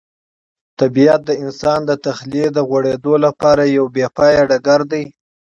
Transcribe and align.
طبیعت 0.79 1.21
د 1.25 1.31
انسان 1.43 1.79
د 1.85 1.91
تخیل 2.05 2.49
د 2.53 2.59
غوړېدو 2.67 3.13
لپاره 3.25 3.63
یو 3.77 3.85
بې 3.95 4.05
پایه 4.17 4.41
ډګر 4.49 4.81
دی. 4.91 5.03